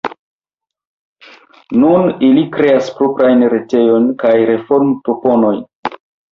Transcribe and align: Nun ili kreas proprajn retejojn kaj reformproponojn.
Nun 1.83 2.09
ili 2.29 2.47
kreas 2.57 2.89
proprajn 2.97 3.47
retejojn 3.55 4.11
kaj 4.27 4.35
reformproponojn. 4.55 5.65